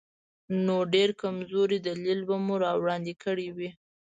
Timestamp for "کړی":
3.23-3.47